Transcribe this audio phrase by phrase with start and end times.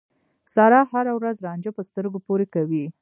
[0.53, 2.85] سارا هر ورځ رانجه په سترګو پورې کوي.